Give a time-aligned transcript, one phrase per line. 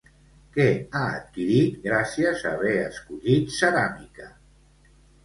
[0.53, 4.27] Què ha adquirit, gràcies a haver escollit ceràmica?